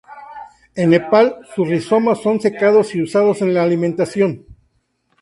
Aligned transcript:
En 0.73 0.89
Nepal, 0.89 1.45
sus 1.53 1.67
rizomas 1.69 2.19
son 2.23 2.41
secados 2.41 2.95
y 2.95 3.03
usados 3.03 3.43
en 3.43 3.53
la 3.53 3.61
alimentación. 3.61 4.47